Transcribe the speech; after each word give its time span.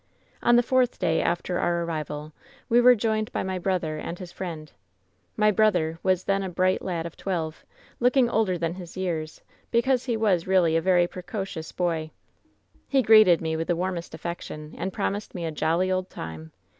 "On 0.41 0.55
the 0.55 0.63
fourth 0.63 0.97
day 0.97 1.21
after 1.21 1.59
our 1.59 1.83
arrival 1.83 2.33
we 2.69 2.81
were 2.81 2.95
joined 2.95 3.31
by 3.31 3.43
my 3.43 3.59
brother 3.59 3.99
and 3.99 4.17
his 4.17 4.31
friend. 4.31 4.71
My 5.37 5.51
brother 5.51 5.99
was 6.01 6.23
then 6.23 6.41
a 6.41 6.49
bright 6.49 6.81
lad 6.81 7.05
of 7.05 7.15
twelve, 7.15 7.63
looking 7.99 8.27
older 8.27 8.57
than 8.57 8.73
his 8.73 8.97
years, 8.97 9.43
be 9.69 9.79
cause 9.83 10.05
he 10.05 10.17
was 10.17 10.47
really 10.47 10.75
a 10.75 10.81
very 10.81 11.05
precocious 11.05 11.71
boy. 11.71 12.09
He 12.87 13.03
greeted 13.03 13.41
me 13.41 13.55
with 13.55 13.67
the 13.67 13.75
warmest 13.75 14.15
affection, 14.15 14.73
and 14.75 14.91
promised 14.91 15.35
me 15.35 15.45
a 15.45 15.51
^jolly 15.51 15.93
old 15.93 16.09
time.' 16.09 16.51